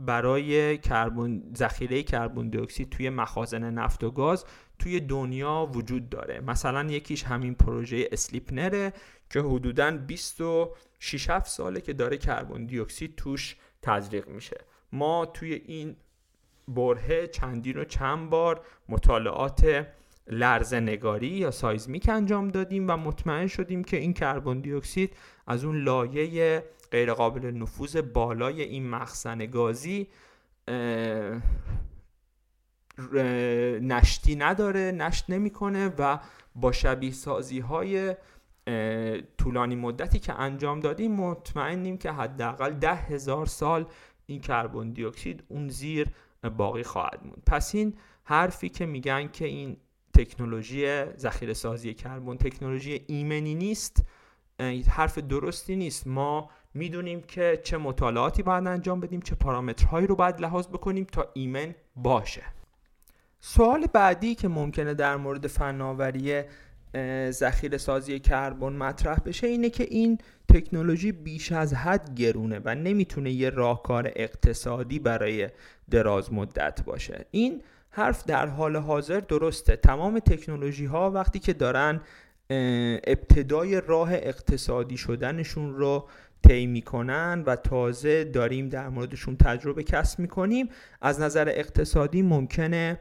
[0.00, 4.44] برای کربن ذخیره کربن دی اکسید توی مخازن نفت و گاز
[4.78, 6.40] توی دنیا وجود داره.
[6.40, 8.92] مثلا یکیش همین پروژه اسلیپنره
[9.30, 14.56] که حدودا 26 7 ساله که داره کربن دی اکسید توش تزریق میشه.
[14.92, 15.96] ما توی این
[16.68, 19.86] برهه چندین و چند بار مطالعات
[20.26, 25.64] لرزه نگاری یا سایزمیک انجام دادیم و مطمئن شدیم که این کربن دی اکسید از
[25.64, 30.08] اون لایه غیرقابل نفوذ بالای این مخزن گازی
[33.82, 36.18] نشتی نداره نشت نمی‌کنه و
[36.54, 38.16] با شبیه سازی های
[39.38, 43.86] طولانی مدتی که انجام دادیم مطمئنیم که حداقل ده هزار سال
[44.26, 46.08] این کربن دی اکسید اون زیر
[46.56, 47.42] باقی خواهد موند.
[47.46, 49.76] پس این حرفی که میگن که این
[50.24, 52.36] تکنولوژی ذخیره سازی کربن.
[52.36, 54.04] تکنولوژی ایمنی نیست
[54.88, 56.06] حرف درستی نیست.
[56.06, 61.28] ما می‌دونیم که چه مطالعاتی باید انجام بدیم چه پارامترهایی رو باید لحاظ بکنیم تا
[61.34, 62.42] ایمن باشه.
[63.40, 66.42] سوال بعدی که ممکنه در مورد فناوری
[67.30, 73.30] ذخیره سازی کربن مطرح بشه اینه که این تکنولوژی بیش از حد گرونه و نمی‌تونه
[73.30, 75.48] یه راهکار اقتصادی برای
[75.90, 77.26] دراز مدت باشه.
[77.30, 79.76] این حرف در حال حاضر درسته.
[79.76, 82.00] تمام تکنولوژی ها وقتی که دارن
[83.06, 86.08] ابتدای راه اقتصادی شدنشون رو
[86.48, 90.68] طی می‌کنن و تازه داریم در موردشون تجربه کسب می‌کنیم
[91.00, 92.98] از نظر اقتصادی ممکنه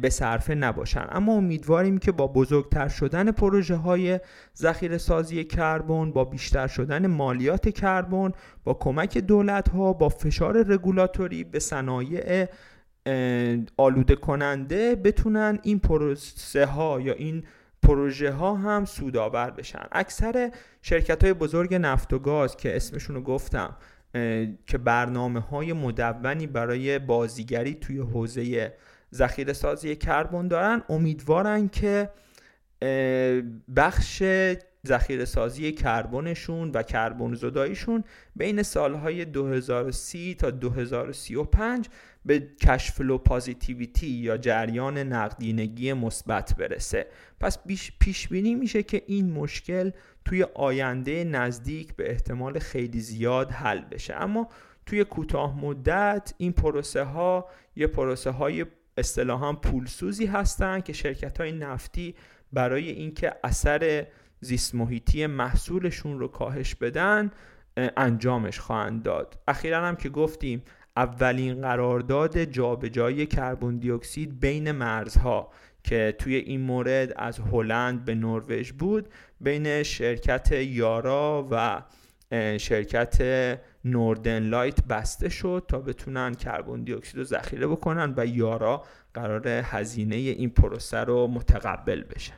[0.00, 1.06] به صرفه نباشن.
[1.10, 4.20] اما امیدواریم که با بزرگتر شدن پروژه های
[4.56, 8.32] ذخیره سازی کربن با بیشتر شدن مالیات کربن
[8.64, 12.48] با کمک دولت ها با فشار رگولاتوری به صنایع
[13.76, 17.44] آلوده کننده بتونن این پروسه ها یا این
[17.82, 19.86] پروژه ها هم سودآور بشن.
[19.92, 20.50] اکثر
[20.82, 23.76] شرکت های بزرگ نفت و گاز که اسمشون رو گفتم
[24.66, 28.74] که برنامه های مدونی برای بازیگری توی حوزه
[29.14, 32.08] ذخیره سازی کربن دارن امیدوارن که
[33.76, 34.22] بخش
[34.86, 38.04] ذخیره سازی کربنشون و کربن زداییشون
[38.36, 41.88] بین سالهای 2030 تا 2035
[42.24, 47.06] به کشفلو پازیتیویتی یا جریان نقدینگی مثبت برسه.
[47.40, 47.58] پس
[48.00, 49.90] پیش بینی میشه که این مشکل
[50.24, 54.14] توی آینده نزدیک به احتمال خیلی زیاد حل بشه.
[54.14, 54.48] اما
[54.86, 61.52] توی کوتاه مدت این پروسه ها یه پروسه های اصطلاحا پولسوزی هستند که شرکت های
[61.52, 62.14] نفتی
[62.52, 64.06] برای اینکه اثر
[64.40, 67.30] زیست محیطی محصولشون رو کاهش بدن
[67.76, 69.38] انجامش خواهند داد.
[69.48, 70.62] اخیرا هم که گفتیم
[70.96, 75.50] اولین قرارداد جابجایی کربن دی اکسید بین مرزها
[75.84, 79.08] که توی این مورد از هلند به نروژ بود
[79.40, 81.82] بین شرکت یارا و
[82.58, 83.18] شرکت
[83.84, 89.48] نوردن لایت بسته شد تا بتونن کربن دی اکسید رو ذخیره بکنن و یارا قرار
[89.48, 92.32] هزینه این پروسه رو متقبل بشه.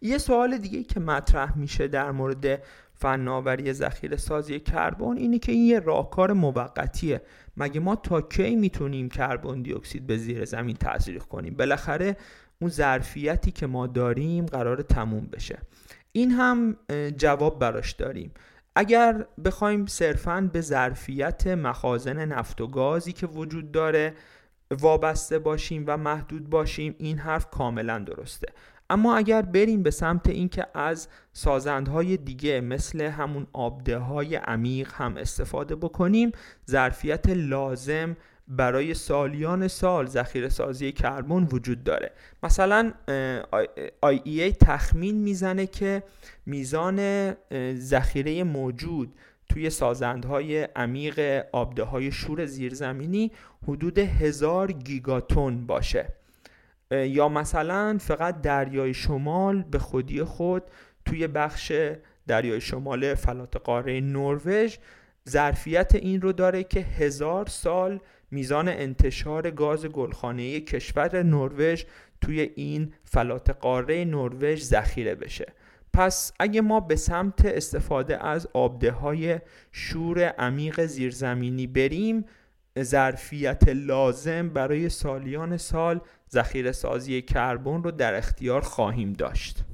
[0.00, 2.62] یه سوال دیگه که مطرح میشه در مورد
[2.94, 7.22] فناوری ذخیره سازی کربن اینه که این یه راهکار موقتیه.
[7.56, 12.16] مگه ما تا کی می‌تونیم کربن دی اکسید به زیر زمین تزریق کنیم؟ بالاخره
[12.60, 15.58] اون ظرفیتی که ما داریم قرار تموم بشه.
[16.12, 16.76] این هم
[17.16, 18.30] جواب براش داریم.
[18.76, 24.14] اگر بخوایم صرفا به ظرفیت مخازن نفت و گازی که وجود داره
[24.80, 28.48] وابسته باشیم و محدود باشیم این حرف کاملا درسته.
[28.90, 35.16] اما اگر بریم به سمت اینکه از سازندهای دیگه مثل همون آبده های عمیق هم
[35.16, 36.32] استفاده بکنیم
[36.70, 38.16] ظرفیت لازم
[38.48, 42.12] برای سالیان سال ذخیره سازی کربن وجود داره.
[42.42, 42.92] مثلا
[44.24, 46.02] ای تخمین می‌زنه که
[46.46, 47.32] میزان
[47.74, 49.14] ذخیره موجود
[49.48, 53.32] توی سازندهای عمیق آبده های شور زیرزمینی
[53.68, 56.08] حدود هزار گیگاتون باشه.
[56.90, 60.62] یا مثلا فقط دریای شمال به خودی خود
[61.04, 61.72] توی بخش
[62.26, 64.76] دریای شمال فلات قاره نروژ
[65.28, 71.84] ظرفیت این رو داره که هزار سال میزان انتشار گاز گلخانه کشور نروژ
[72.20, 75.46] توی این فلات قاره نروژ ذخیره بشه.
[75.92, 79.40] پس اگه ما به سمت استفاده از آبده های
[79.72, 82.24] شور عمیق زیرزمینی بریم
[82.82, 86.00] ظرفیت لازم برای سالیان سال
[86.32, 89.64] ذخیره سازی کربن رو در اختیار خواهیم داشت.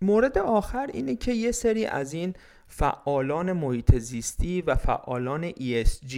[0.00, 2.34] مورد آخر اینه که یه سری از این
[2.66, 6.16] فعالان محیط زیستی و فعالان ESG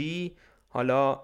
[0.68, 1.22] حالا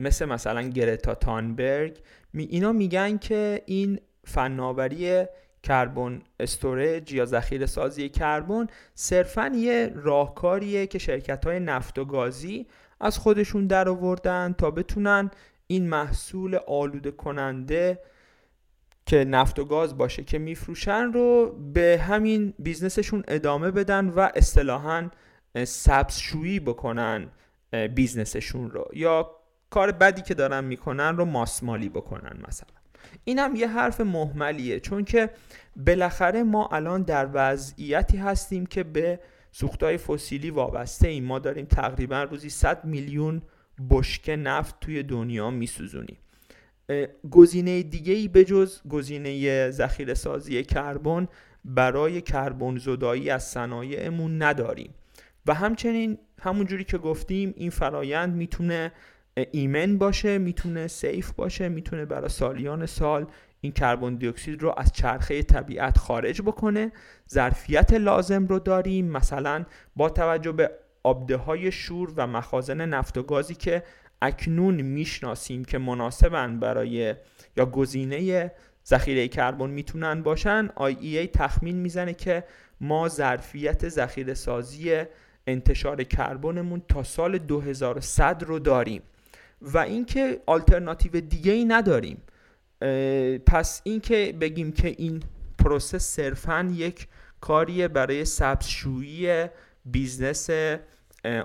[0.00, 1.98] مثل مثلا گرتا تانبرگ
[2.34, 5.24] اینا میگن که این فناوری
[5.62, 12.66] کربن استورج یا ذخیره سازی کربن صرفا یه راهکاریه که شرکت های نفت و گازی
[13.00, 15.30] از خودشون در آوردن تا بتونن
[15.70, 17.98] این محصول آلوده کننده
[19.06, 24.28] که نفت و گاز باشه که میفروشن رو به همین business شون ادامه بدن و
[24.34, 25.10] اصطلاحا
[25.64, 27.28] سبزشویی بکنن
[27.94, 29.30] business شون رو یا
[29.70, 32.70] کار بدی که دارن می‌کنن رو ماسمالی بکنن مثلا.
[33.24, 35.30] این هم یه حرف مهملیه چون که
[35.76, 39.20] بالاخره ما الان در وضعیتی هستیم که به
[39.52, 41.24] سوختهای فسیلی وابسته ایم.
[41.24, 43.42] ما داریم تقریبا روزی 100 میلیون
[43.90, 46.16] بشکه نفت توی دنیا میسوزونیم
[47.30, 51.28] گزینه دیگه ای به جز گزینه ذخیره سازی کربن
[51.64, 54.94] برای کربن زدایی از صنایعمون نداریم.
[55.46, 58.92] و همچنین همونجوری که گفتیم این فرایند می‌تونه
[59.50, 63.26] ایمن باشه می‌تونه سیف باشه می‌تونه برای سالیان سال
[63.60, 66.92] این کربن دی اکسید رو از چرخه طبیعت خارج بکنه.
[67.30, 69.06] ظرفیت لازم رو داریم.
[69.06, 69.64] مثلا
[69.96, 70.70] با توجه به
[71.02, 73.82] آبده های شور و مخازن نفت و گازی که
[74.22, 77.14] اکنون می‌شناسیم که مناسبن برای
[77.56, 78.50] یا گزینه
[78.86, 82.44] ذخیره کربن می‌تونن باشن ای تخمین می‌زنه که
[82.80, 85.02] ما ظرفیت ذخیره سازی
[85.46, 89.02] انتشار کربنمون تا سال 2100 رو داریم
[89.60, 92.22] و اینکه آلترناتیو دیگه ای نداریم
[93.46, 95.22] پس اینکه بگیم که این
[95.58, 97.08] پروسه صرفا یک
[97.40, 99.46] کاریه برای سبزشویی
[99.84, 100.50] business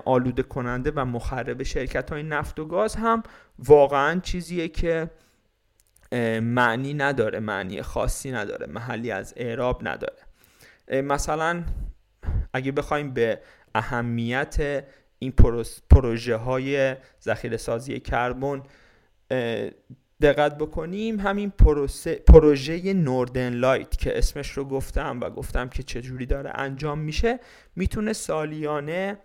[0.04, 3.22] آلوده کننده و مخرب شرکت های نفت و گاز هم
[3.58, 5.10] واقعا چیزیه که
[6.42, 10.22] معنی نداره معنی خاصی نداره محلی از اعراب نداره.
[11.02, 11.64] مثلا
[12.52, 13.40] اگه بخوایم به
[13.74, 14.84] اهمیت
[15.18, 15.32] این
[15.90, 18.62] پروژه های ذخیره سازی کربن
[20.20, 21.52] دقت بکنیم همین
[22.26, 27.40] پروژه نوردن لایت که اسمش رو گفتم و گفتم که چجوری داره انجام میشه
[27.76, 29.18] می‌تونه سالیانه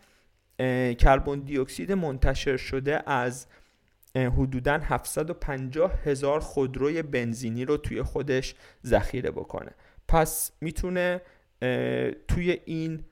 [0.98, 3.48] کربن دی اکسید منتشر شده از
[4.16, 9.72] حدودا 750 هزار خودروی بنزینی رو توی خودش ذخیره بکنه.
[10.08, 11.22] پس می‌تونه
[12.28, 13.04] توی این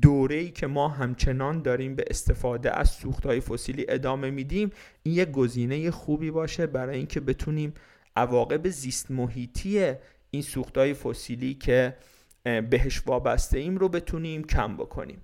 [0.00, 4.70] دوره ای که ما همچنان داریم به استفاده از سوختهای فسیلی ادامه میدیم
[5.02, 7.74] این یه گزینه خوبی باشه برای اینکه بتونیم
[8.16, 9.94] عواقب زیست محیطی
[10.30, 11.96] این سوختهای فسیلی که
[12.44, 15.22] بهش وابسته ایم رو بتونیم کم بکنیم.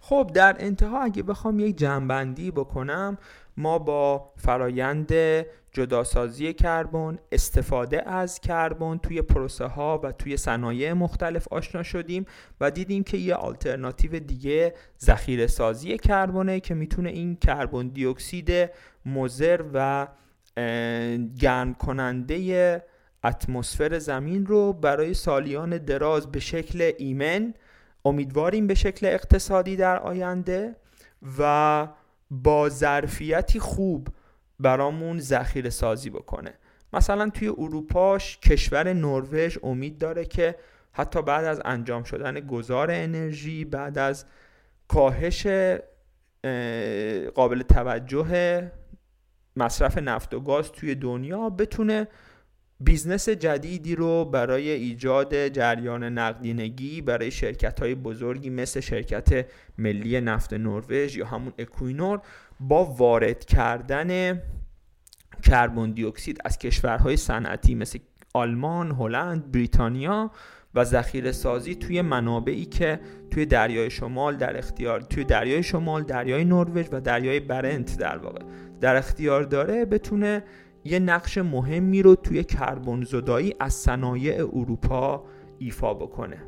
[0.00, 3.18] خب در انتها اگه بخوام یک جنبندی بکنم
[3.56, 5.12] ما با فرایند
[5.72, 12.26] جداسازی کربن استفاده از کربن توی پروسه ها و توی صنایع مختلف آشنا شدیم
[12.60, 18.70] و دیدیم که یه آلترناتیو دیگه ذخیره سازی کربنه که می‌تونه این کربن دی اکسید
[19.74, 20.08] و
[21.38, 22.82] گرم کننده
[23.24, 27.54] اتمسفر زمین رو برای سالیان دراز به شکل ایمن
[28.04, 30.76] امیدواریم به شکل اقتصادی در آینده
[31.38, 31.88] و
[32.30, 34.08] با ظرفیتی خوب
[34.60, 36.54] برامون ذخیره سازی بکنه.
[36.92, 40.56] مثلا توی اروپاش کشور نروژ امید داره که
[40.92, 44.24] حتی بعد از انجام شدن گذار انرژی بعد از
[44.88, 45.46] کاهش
[47.34, 48.62] قابل توجه
[49.56, 52.08] مصرف نفت و گاز توی دنیا بتونه
[52.80, 59.46] business جدیدی رو برای ایجاد جریان نقدینگی برای شرکت های بزرگی مثل شرکت
[59.78, 62.20] ملی نفت نروژ یا همون اکوینور
[62.60, 64.42] با وارد کردن
[65.42, 67.98] کربن دی اکسید از کشورهای صنعتی مثل
[68.34, 70.30] آلمان، هلند، بریتانیا
[70.74, 73.00] و ذخیره سازی توی منابعی که
[73.30, 78.42] توی دریای شمال در اختیار توی دریای شمال، دریای نروژ و دریای برنت در واقع
[78.80, 80.42] در اختیار داره بتونه
[80.84, 85.24] یه نقش مهمی رو توی کربن زدایی از صنایع اروپا
[85.58, 86.42] ایفا بکنه.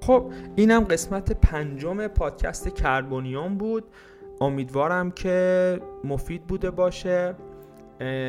[0.00, 3.84] خب اینم قسمت پنجم پادکست کربونیوم بود.
[4.40, 7.34] امیدوارم که مفید بوده باشه.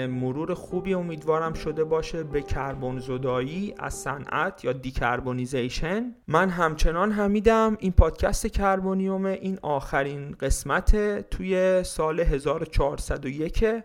[0.08, 6.16] مرور خوبی امیدوارم شده باشه به کربن زدایی از صنعت یا دیکربونیزیشن.
[6.28, 10.96] من همچنان همیدم این پادکست کربونیوم این آخرین قسمت
[11.30, 13.84] توی سال 1401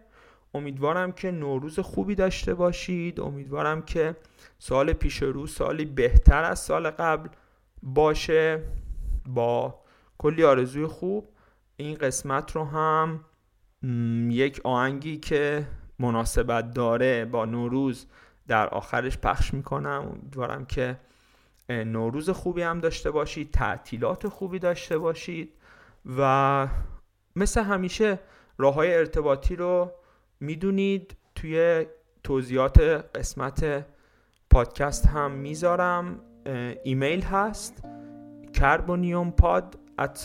[0.55, 3.21] امیدوارم که نوروز خوبی داشته باشید.
[3.21, 4.17] امیدوارم که
[4.59, 7.29] سال پیش رو سالی بهتر از سال قبل
[7.83, 8.63] باشه.
[9.27, 9.81] با
[10.19, 11.29] کلی آرزوی خوب.
[11.77, 13.21] این قسمت رو هم
[14.31, 15.67] یک آهنگی که
[15.99, 18.07] مناسبت داره با نوروز
[18.49, 20.09] در آخرش پخش می‌کنم.
[20.13, 20.97] امیدوارم که
[21.69, 25.53] نوروز خوبی هم داشته باشید تعطیلات خوبی داشته باشید
[26.19, 26.69] و
[27.37, 28.19] مثل همیشه
[28.59, 29.93] راه های ارتباطی رو
[30.41, 31.17] می‌دونید.
[31.35, 31.87] توی
[32.25, 32.81] توضیحات
[33.15, 33.87] قسمت
[34.51, 36.21] پادکست هم می‌ذارم.
[36.85, 37.83] ایمیل هست
[39.37, 40.19] پاد at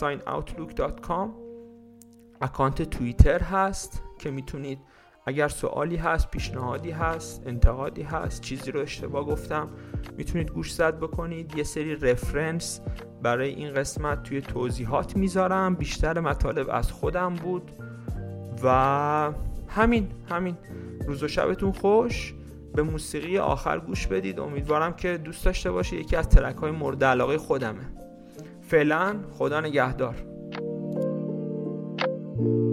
[2.42, 4.78] اکانت توییتر هست که می‌تونید
[5.26, 9.68] اگر سوالی هست پیشنهادی هست انتقادی هست چیزی رو اشتباه گفتم
[10.16, 11.56] می‌تونید گوش زد بکنید.
[11.56, 12.80] یه سری رفرنس
[13.22, 15.74] برای این قسمت توی توضیحات می‌ذارم.
[15.74, 17.70] بیشتر مطالب از خودم بود.
[18.64, 19.32] و
[19.68, 20.56] همین همین.
[21.06, 22.34] روز و شبتون خوش.
[22.74, 24.40] به موسیقی آخر گوش بدید.
[24.40, 27.88] امیدوارم که دوست داشته باشید یکی از ترک های مورد علاقه خودمه.
[28.62, 30.31] فعلا خدا نگهدار.
[32.42, 32.71] بوی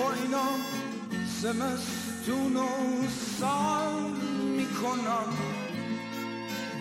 [0.00, 0.48] با اینا
[1.40, 2.68] زمستون و
[3.40, 4.00] سر
[4.56, 5.36] می‌کنم.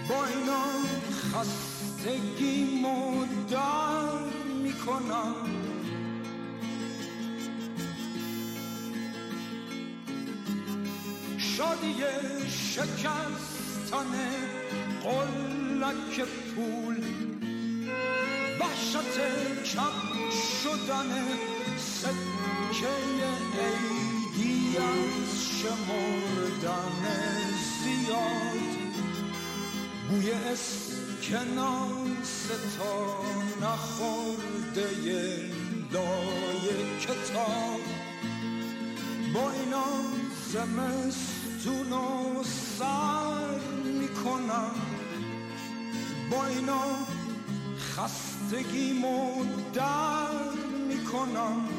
[0.10, 0.64] با اینا
[1.34, 4.20] خستگی مدر
[4.64, 5.36] می‌کنم.
[11.38, 11.96] شادی
[12.50, 14.14] شکستن
[15.04, 17.04] قلک پول
[18.70, 19.18] وحشت
[19.76, 19.98] کم
[20.64, 21.12] شدن
[21.78, 22.96] سکه
[24.38, 27.04] ای از شمردن
[27.84, 28.80] زیاد.
[30.10, 31.68] بوی اسکناس
[32.78, 32.96] تا
[33.62, 34.88] نخورده
[35.92, 36.66] لای
[37.00, 37.82] کتاب.
[39.34, 39.90] با اینا
[40.54, 42.44] زمستون و
[42.80, 43.60] سر
[44.00, 44.76] می‌کنم.
[46.32, 46.86] با اینا
[48.00, 50.52] خستگیمو در
[50.88, 51.79] می‌کنم.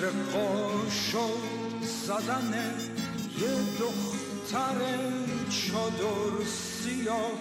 [0.00, 1.30] فکر قاشق
[2.06, 2.54] زدن
[3.40, 3.48] یه
[3.80, 4.78] دختر
[5.50, 7.32] چادر سیاه.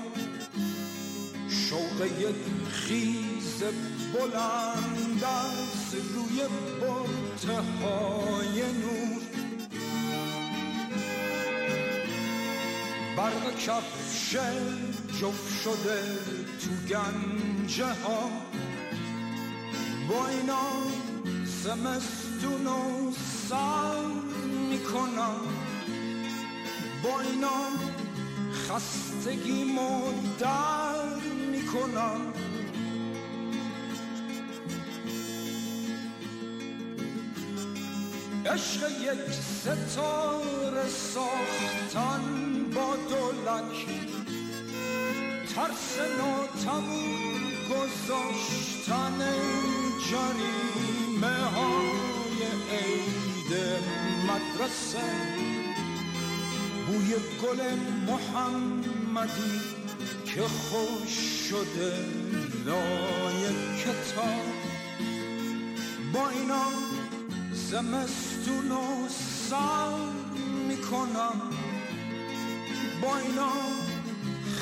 [1.50, 2.36] شوق یک
[2.72, 3.64] خیز
[4.14, 6.42] بلند از روی
[6.82, 9.22] برته های نور.
[13.18, 14.36] برق کفش
[15.22, 16.02] جف شده
[16.60, 18.30] تو گنجه ها
[20.10, 20.70] با اینا
[22.40, 23.12] زمستون و
[23.50, 24.06] سر
[24.70, 25.40] می‌کنم.
[27.04, 27.62] با اینا
[28.54, 30.02] خستگیمو
[30.40, 31.16] در
[31.52, 32.34] می‌کنم.
[38.46, 42.22] عشق یک ستاره ساختن
[42.76, 43.86] با دولک
[45.56, 49.20] ترس ناتمون گذاشتن
[50.10, 52.19] جریمه های
[52.72, 53.54] عید
[54.28, 55.10] مدرسه
[56.88, 57.60] بوی گل
[58.08, 59.60] محمدی
[60.26, 61.10] که خوش
[61.50, 62.06] شده
[62.66, 63.44] لای
[63.78, 64.46] کتاب
[66.14, 66.66] با اینا
[67.52, 69.08] زمستون و
[69.50, 69.98] سر
[70.68, 71.42] می‌کنم
[73.02, 73.52] با اینا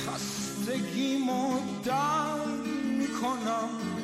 [0.05, 2.45] خستگیمو در
[2.97, 3.96] می‌کنم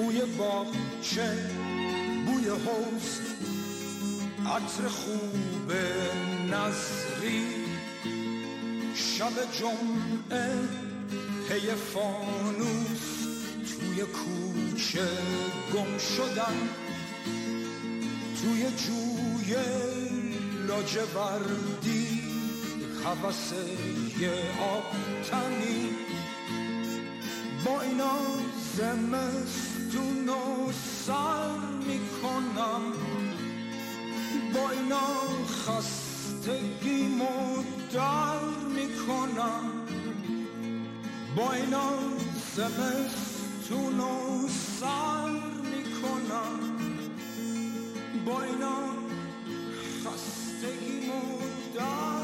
[0.00, 1.38] بوی باغچه
[2.26, 3.20] بوی حوز
[4.46, 5.72] عطر خوب
[6.50, 7.46] نظری.
[8.94, 10.48] شب جمعه
[11.48, 13.20] پی فانوس.
[13.80, 15.08] توی کوچه
[15.74, 16.68] گم شدن
[18.42, 19.56] توی جوی
[20.68, 22.22] لاجوردی
[23.04, 23.52] حوث
[24.20, 24.30] یه
[24.60, 24.84] آب
[25.30, 25.90] تنی
[27.64, 28.18] با اینا
[28.76, 30.72] زمستون می‌دونم
[31.06, 32.82] سر می‌کنم.
[34.54, 35.08] با اینا
[35.46, 37.26] خستگیمو
[37.92, 38.40] در
[38.74, 39.64] می‌کنم.
[41.36, 41.90] با اینا
[42.56, 44.48] زمستونو
[44.80, 45.30] سر
[45.62, 46.60] می‌کنم.
[48.26, 48.78] با اینا
[50.04, 51.22] خستگیمو
[51.74, 52.19] در